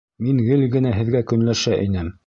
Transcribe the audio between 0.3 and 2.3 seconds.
гел генә һеҙгә көнләшә инем.